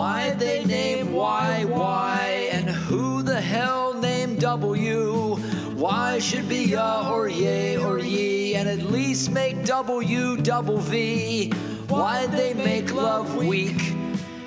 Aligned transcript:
Why 0.00 0.30
they 0.30 0.64
name 0.64 1.12
Y 1.12 1.66
Y 1.66 2.48
and 2.52 2.70
who 2.70 3.22
the 3.22 3.38
hell 3.38 3.92
named 3.92 4.40
W? 4.40 5.36
Why 5.76 6.18
should 6.18 6.48
be 6.48 6.64
ya 6.64 7.12
or 7.12 7.28
yay 7.28 7.76
or 7.76 7.98
ye 7.98 8.54
and 8.54 8.66
at 8.66 8.78
least 8.78 9.30
make 9.30 9.62
W 9.66 10.38
double 10.38 10.78
V? 10.78 11.50
Why 11.88 12.26
they 12.28 12.54
make 12.54 12.94
love 12.94 13.36
weak? 13.36 13.92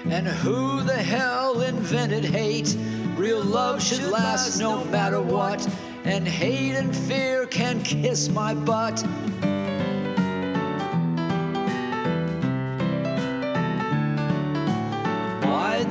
And 0.10 0.26
who 0.26 0.82
the 0.82 1.04
hell 1.14 1.62
invented 1.62 2.26
hate? 2.26 2.76
Real 3.16 3.44
love 3.44 3.80
should 3.80 4.06
last 4.06 4.60
no 4.60 4.84
matter 4.86 5.22
what, 5.22 5.62
and 6.04 6.28
hate 6.28 6.74
and 6.74 6.96
fear 6.96 7.46
can 7.46 7.84
kiss 7.84 8.28
my 8.28 8.56
butt. 8.56 9.06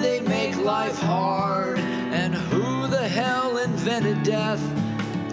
They 0.02 0.20
make 0.20 0.56
life 0.56 0.98
hard, 0.98 1.78
and 1.78 2.34
who 2.34 2.88
the 2.88 3.08
hell 3.08 3.58
invented 3.58 4.22
death? 4.24 4.60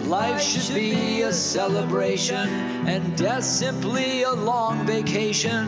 Life 0.06 0.40
should 0.40 0.74
be 0.74 1.22
a 1.22 1.32
celebration, 1.32 2.48
and 2.86 3.16
death 3.16 3.42
simply 3.42 4.22
a 4.22 4.32
long 4.32 4.86
vacation. 4.86 5.66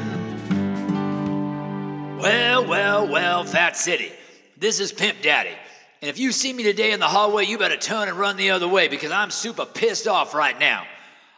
Well, 2.19 2.64
well, 2.67 3.08
well, 3.08 3.45
Fat 3.45 3.77
City. 3.77 4.12
This 4.56 4.78
is 4.78 4.92
Pimp 4.92 5.20
Daddy. 5.20 5.56
And 6.00 6.08
if 6.08 6.19
you 6.19 6.30
see 6.30 6.53
me 6.53 6.62
today 6.62 6.92
in 6.92 7.00
the 7.00 7.08
hallway, 7.08 7.45
you 7.45 7.58
better 7.58 7.77
turn 7.77 8.08
and 8.08 8.17
run 8.17 8.36
the 8.36 8.50
other 8.50 8.69
way 8.69 8.86
because 8.86 9.11
I'm 9.11 9.30
super 9.30 9.64
pissed 9.64 10.06
off 10.06 10.33
right 10.33 10.58
now. 10.58 10.84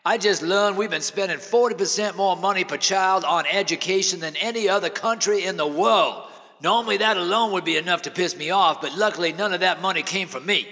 I 0.05 0.19
just 0.19 0.42
learned 0.42 0.77
we've 0.77 0.91
been 0.91 1.01
spending 1.01 1.39
40% 1.39 2.15
more 2.15 2.37
money 2.37 2.65
per 2.65 2.77
child 2.77 3.25
on 3.25 3.47
education 3.47 4.20
than 4.20 4.37
any 4.37 4.69
other 4.69 4.91
country 4.91 5.45
in 5.45 5.57
the 5.57 5.67
world. 5.67 6.29
Normally, 6.65 6.97
that 6.97 7.19
alone 7.19 7.53
would 7.53 7.67
be 7.67 7.77
enough 7.77 8.01
to 8.03 8.11
piss 8.11 8.34
me 8.34 8.48
off, 8.48 8.81
but 8.81 8.97
luckily, 8.97 9.34
none 9.34 9.53
of 9.53 9.61
that 9.61 9.83
money 9.83 10.03
came 10.03 10.29
from 10.29 10.47
me. 10.47 10.67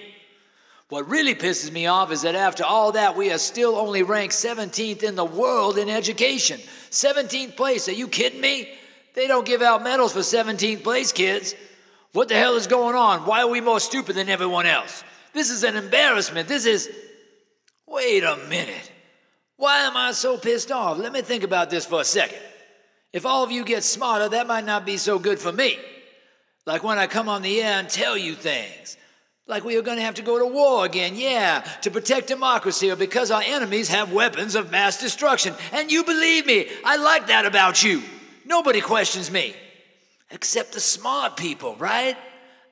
What 0.88 1.06
really 1.06 1.34
pisses 1.34 1.70
me 1.70 1.84
off 1.84 2.10
is 2.10 2.22
that 2.22 2.34
after 2.34 2.64
all 2.64 2.92
that, 2.92 3.14
we 3.14 3.30
are 3.30 3.36
still 3.36 3.76
only 3.76 4.02
ranked 4.02 4.32
17th 4.32 5.02
in 5.02 5.16
the 5.16 5.24
world 5.26 5.76
in 5.76 5.90
education. 5.90 6.58
17th 6.90 7.56
place, 7.56 7.90
are 7.90 7.92
you 7.92 8.08
kidding 8.08 8.40
me? 8.40 8.70
They 9.14 9.26
don't 9.26 9.44
give 9.44 9.60
out 9.60 9.82
medals 9.82 10.14
for 10.14 10.20
17th 10.20 10.82
place, 10.82 11.12
kids. 11.12 11.54
What 12.14 12.28
the 12.28 12.36
hell 12.36 12.56
is 12.56 12.66
going 12.66 12.96
on? 12.96 13.26
Why 13.26 13.42
are 13.42 13.50
we 13.50 13.60
more 13.60 13.78
stupid 13.78 14.16
than 14.16 14.30
everyone 14.30 14.64
else? 14.64 15.04
This 15.34 15.50
is 15.50 15.62
an 15.62 15.76
embarrassment. 15.76 16.48
This 16.48 16.64
is. 16.64 16.88
Wait 17.86 18.24
a 18.24 18.38
minute. 18.48 18.90
Why 19.58 19.80
am 19.80 19.98
I 19.98 20.12
so 20.12 20.38
pissed 20.38 20.72
off? 20.72 20.96
Let 20.96 21.12
me 21.12 21.20
think 21.20 21.44
about 21.44 21.68
this 21.68 21.84
for 21.84 22.00
a 22.00 22.04
second. 22.04 22.40
If 23.12 23.26
all 23.26 23.44
of 23.44 23.50
you 23.50 23.64
get 23.64 23.84
smarter, 23.84 24.28
that 24.30 24.46
might 24.46 24.64
not 24.64 24.86
be 24.86 24.96
so 24.96 25.18
good 25.18 25.38
for 25.38 25.52
me. 25.52 25.78
Like 26.66 26.82
when 26.82 26.98
I 26.98 27.06
come 27.06 27.28
on 27.28 27.42
the 27.42 27.60
air 27.60 27.78
and 27.78 27.88
tell 27.88 28.16
you 28.16 28.34
things. 28.34 28.96
Like 29.46 29.64
we 29.64 29.76
are 29.76 29.82
going 29.82 29.98
to 29.98 30.04
have 30.04 30.14
to 30.14 30.22
go 30.22 30.38
to 30.38 30.46
war 30.46 30.86
again, 30.86 31.16
yeah, 31.16 31.60
to 31.82 31.90
protect 31.90 32.28
democracy 32.28 32.90
or 32.90 32.96
because 32.96 33.30
our 33.30 33.42
enemies 33.44 33.88
have 33.88 34.12
weapons 34.12 34.54
of 34.54 34.70
mass 34.70 35.00
destruction. 35.00 35.54
And 35.72 35.90
you 35.90 36.04
believe 36.04 36.46
me, 36.46 36.68
I 36.84 36.96
like 36.96 37.26
that 37.26 37.44
about 37.44 37.82
you. 37.82 38.02
Nobody 38.46 38.80
questions 38.80 39.30
me. 39.30 39.54
Except 40.30 40.72
the 40.72 40.80
smart 40.80 41.36
people, 41.36 41.76
right? 41.76 42.16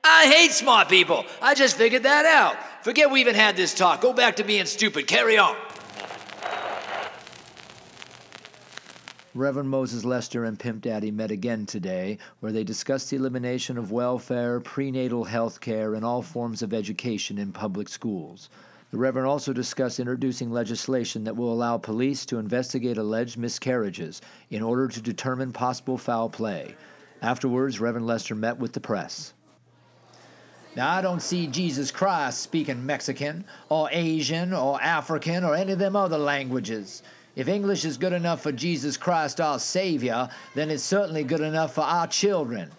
I 0.03 0.25
hate 0.31 0.51
smart 0.51 0.89
people. 0.89 1.25
I 1.41 1.53
just 1.53 1.77
figured 1.77 2.03
that 2.03 2.25
out. 2.25 2.55
Forget 2.83 3.11
we 3.11 3.21
even 3.21 3.35
had 3.35 3.55
this 3.55 3.75
talk. 3.75 4.01
Go 4.01 4.13
back 4.13 4.37
to 4.37 4.43
being 4.43 4.65
stupid. 4.65 5.05
Carry 5.05 5.37
on. 5.37 5.55
Reverend 9.33 9.69
Moses 9.69 10.03
Lester 10.03 10.43
and 10.43 10.59
Pimp 10.59 10.81
Daddy 10.81 11.09
met 11.09 11.31
again 11.31 11.65
today, 11.65 12.17
where 12.41 12.51
they 12.51 12.65
discussed 12.65 13.09
the 13.09 13.15
elimination 13.15 13.77
of 13.77 13.89
welfare, 13.89 14.59
prenatal 14.59 15.23
health 15.23 15.61
care, 15.61 15.95
and 15.95 16.03
all 16.03 16.21
forms 16.21 16.61
of 16.61 16.73
education 16.73 17.37
in 17.37 17.53
public 17.53 17.87
schools. 17.87 18.49
The 18.91 18.97
Reverend 18.97 19.29
also 19.29 19.53
discussed 19.53 20.01
introducing 20.01 20.51
legislation 20.51 21.23
that 21.23 21.37
will 21.37 21.53
allow 21.53 21.77
police 21.77 22.25
to 22.25 22.39
investigate 22.39 22.97
alleged 22.97 23.37
miscarriages 23.37 24.19
in 24.49 24.61
order 24.61 24.89
to 24.89 25.01
determine 25.01 25.53
possible 25.53 25.97
foul 25.97 26.27
play. 26.27 26.75
Afterwards, 27.21 27.79
Reverend 27.79 28.07
Lester 28.07 28.35
met 28.35 28.57
with 28.57 28.73
the 28.73 28.81
press. 28.81 29.33
Now, 30.75 30.91
I 30.91 31.01
don't 31.01 31.21
see 31.21 31.47
Jesus 31.47 31.89
Christ 31.89 32.41
speaking 32.41 32.85
Mexican, 32.85 33.45
or 33.69 33.87
Asian, 33.93 34.51
or 34.53 34.81
African, 34.81 35.45
or 35.45 35.55
any 35.55 35.71
of 35.71 35.79
them 35.79 35.95
other 35.95 36.17
languages. 36.17 37.01
If 37.35 37.47
English 37.47 37.85
is 37.85 37.97
good 37.97 38.11
enough 38.11 38.41
for 38.41 38.51
Jesus 38.51 38.97
Christ, 38.97 39.39
our 39.39 39.57
Savior, 39.57 40.27
then 40.53 40.69
it's 40.69 40.83
certainly 40.83 41.23
good 41.23 41.39
enough 41.39 41.73
for 41.73 41.81
our 41.81 42.05
children. 42.07 42.69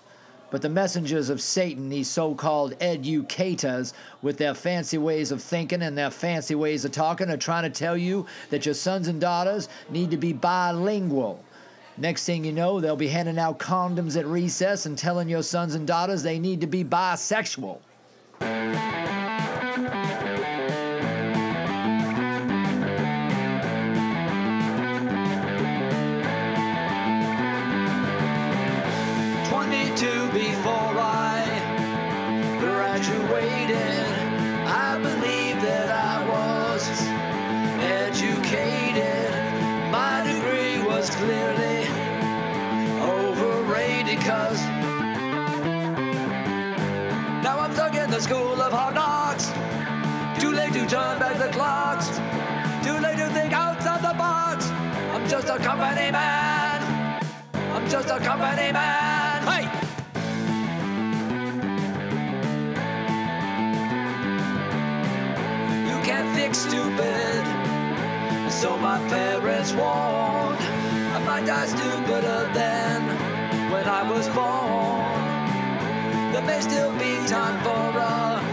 But 0.50 0.60
the 0.60 0.68
messengers 0.68 1.30
of 1.30 1.40
Satan, 1.40 1.88
these 1.88 2.10
so 2.10 2.34
called 2.34 2.74
educators, 2.78 3.94
with 4.20 4.36
their 4.36 4.52
fancy 4.52 4.98
ways 4.98 5.32
of 5.32 5.42
thinking 5.42 5.80
and 5.80 5.96
their 5.96 6.10
fancy 6.10 6.54
ways 6.54 6.84
of 6.84 6.92
talking, 6.92 7.30
are 7.30 7.38
trying 7.38 7.62
to 7.62 7.70
tell 7.70 7.96
you 7.96 8.26
that 8.50 8.66
your 8.66 8.74
sons 8.74 9.08
and 9.08 9.18
daughters 9.18 9.70
need 9.88 10.10
to 10.10 10.18
be 10.18 10.34
bilingual. 10.34 11.42
Next 11.96 12.26
thing 12.26 12.44
you 12.44 12.52
know, 12.52 12.78
they'll 12.78 12.94
be 12.96 13.08
handing 13.08 13.38
out 13.38 13.58
condoms 13.58 14.18
at 14.18 14.26
recess 14.26 14.84
and 14.84 14.98
telling 14.98 15.30
your 15.30 15.42
sons 15.42 15.74
and 15.74 15.86
daughters 15.86 16.22
they 16.22 16.38
need 16.38 16.60
to 16.60 16.66
be 16.66 16.84
bisexual. 16.84 17.78
Twenty-two 29.92 30.32
before 30.32 30.97
I 30.97 31.44
graduated, 32.58 34.08
I 34.66 34.97
believe 34.97 35.60
that 35.60 35.91
I 35.91 36.25
was 36.32 36.88
educated. 37.82 39.30
My 39.92 40.22
degree 40.25 40.82
was 40.86 41.10
clearly 41.10 41.86
overrated 43.03 44.20
cause 44.20 44.60
now 47.42 47.59
I'm 47.59 47.74
stuck 47.74 47.94
in 47.94 48.10
the 48.10 48.20
school 48.20 48.62
of 48.62 48.72
hard 48.72 48.94
knocks. 48.94 49.53
Too 50.41 50.53
late 50.53 50.72
to 50.72 50.86
turn 50.86 51.19
back 51.19 51.36
the 51.38 51.53
clocks. 51.53 52.09
Too 52.82 52.98
late 52.98 53.19
to 53.19 53.28
think 53.34 53.53
outside 53.53 54.00
the 54.00 54.16
box. 54.16 54.70
I'm 55.12 55.28
just 55.28 55.48
a 55.48 55.59
company 55.59 56.10
man. 56.10 57.20
I'm 57.74 57.86
just 57.91 58.09
a 58.09 58.19
company 58.20 58.72
man. 58.72 59.42
Hey! 59.42 59.81
Stupid. 66.54 67.42
So 68.50 68.76
my 68.76 68.98
parents 69.08 69.72
warned 69.72 70.58
I 71.14 71.22
might 71.24 71.46
die 71.46 71.66
stupider 71.66 72.50
than 72.52 73.02
when 73.70 73.86
I 73.86 74.02
was 74.10 74.28
born. 74.28 75.22
There 76.32 76.42
may 76.42 76.60
still 76.60 76.92
be 76.98 77.27
time 77.27 77.62
for 77.65 77.98
a 77.98 78.52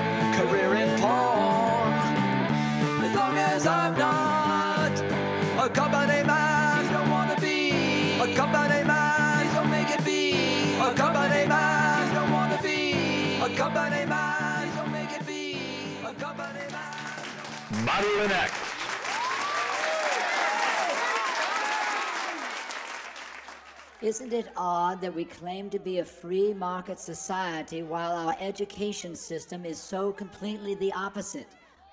Isn't 24.02 24.32
it 24.32 24.48
odd 24.56 25.02
that 25.02 25.14
we 25.14 25.26
claim 25.26 25.70
to 25.72 25.80
be 25.80 26.00
a 26.00 26.06
free 26.06 26.54
market 26.54 26.98
society 26.98 27.84
while 27.84 28.16
our 28.16 28.38
education 28.40 29.18
system 29.18 29.66
is 29.66 29.78
so 29.78 30.14
completely 30.14 30.76
the 30.76 30.94
opposite? 30.94 31.48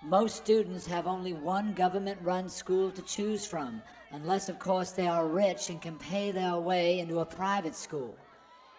Most 0.04 0.36
students 0.36 0.86
have 0.86 1.08
only 1.08 1.32
one 1.32 1.72
government 1.72 2.20
run 2.22 2.48
school 2.48 2.92
to 2.92 3.02
choose 3.02 3.44
from, 3.44 3.82
unless, 4.12 4.48
of 4.48 4.60
course, 4.60 4.92
they 4.92 5.08
are 5.08 5.26
rich 5.26 5.70
and 5.70 5.82
can 5.82 5.96
pay 5.98 6.30
their 6.30 6.56
way 6.56 7.00
into 7.00 7.18
a 7.18 7.26
private 7.26 7.74
school. 7.74 8.16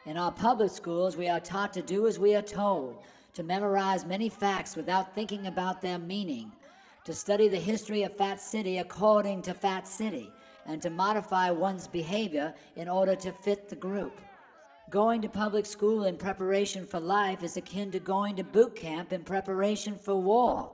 In 0.06 0.16
our 0.16 0.32
public 0.32 0.72
schools, 0.72 1.18
we 1.18 1.28
are 1.28 1.42
taught 1.42 1.74
to 1.74 1.82
do 1.82 2.08
as 2.08 2.18
we 2.18 2.36
are 2.36 2.42
told, 2.42 3.04
to 3.34 3.44
memorize 3.44 4.06
many 4.06 4.30
facts 4.30 4.78
without 4.78 5.14
thinking 5.14 5.48
about 5.48 5.82
their 5.82 6.00
meaning, 6.00 6.54
to 7.07 7.13
study 7.13 7.48
the 7.48 7.56
history 7.56 8.04
of 8.04 8.13
Fat 8.18 8.38
City 8.42 8.80
according 8.80 9.42
to 9.42 9.54
Fat 9.54 9.88
City, 9.88 10.30
and 10.65 10.81
to 10.81 10.89
modify 10.89 11.50
one's 11.50 11.88
behavior 11.88 12.54
in 12.75 12.89
order 12.89 13.15
to 13.15 13.31
fit 13.31 13.69
the 13.69 13.77
group. 13.77 14.19
Going 14.89 15.21
to 15.21 15.30
public 15.30 15.65
school 15.65 16.04
in 16.04 16.18
preparation 16.18 16.86
for 16.86 17.00
life 17.00 17.44
is 17.44 17.56
akin 17.56 17.92
to 17.92 18.00
going 18.00 18.36
to 18.36 18.44
boot 18.44 18.75
camp 18.75 19.13
in 19.13 19.24
preparation 19.24 19.95
for 19.98 20.21
war. 20.21 20.69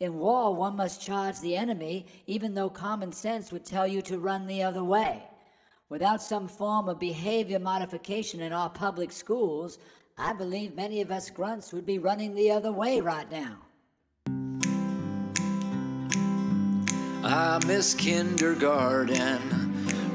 In 0.00 0.18
war, 0.18 0.54
one 0.54 0.76
must 0.76 1.00
charge 1.00 1.40
the 1.40 1.56
enemy, 1.56 2.04
even 2.26 2.52
though 2.52 2.68
common 2.68 3.10
sense 3.10 3.50
would 3.50 3.64
tell 3.64 3.86
you 3.86 4.02
to 4.02 4.18
run 4.18 4.46
the 4.46 4.62
other 4.62 4.84
way. 4.84 5.22
Without 5.88 6.20
some 6.20 6.46
form 6.46 6.90
of 6.90 7.00
behavior 7.00 7.58
modification 7.58 8.42
in 8.42 8.52
our 8.52 8.68
public 8.68 9.10
schools, 9.10 9.78
I 10.18 10.34
believe 10.34 10.74
many 10.74 11.00
of 11.00 11.10
us 11.10 11.30
grunts 11.30 11.72
would 11.72 11.86
be 11.86 11.98
running 11.98 12.34
the 12.34 12.50
other 12.50 12.70
way 12.70 13.00
right 13.00 13.30
now. 13.30 13.60
I 17.22 17.60
miss 17.66 17.92
kindergarten, 17.92 19.38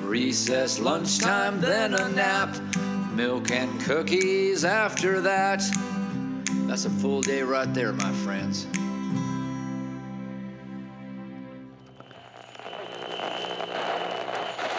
recess, 0.01 0.79
lunchtime, 0.79 1.61
then 1.61 1.93
a 1.93 2.09
nap, 2.09 2.57
milk 3.13 3.51
and 3.51 3.79
cookies 3.81 4.65
after 4.65 5.21
that. 5.21 5.61
That's 6.67 6.85
a 6.85 6.89
full 6.89 7.21
day 7.21 7.43
right 7.43 7.71
there, 7.75 7.93
my 7.93 8.11
friends. 8.11 8.65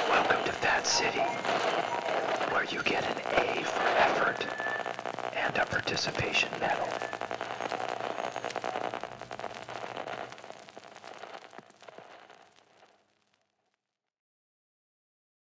Welcome 0.08 0.44
to 0.44 0.52
Fat 0.52 0.84
City, 0.84 1.20
where 2.52 2.64
you 2.64 2.82
get 2.82 3.04
an 3.04 3.18
A 3.36 3.62
for 3.62 3.86
effort 3.98 4.44
and 5.36 5.56
a 5.56 5.64
participation 5.64 6.50
medal. 6.60 6.88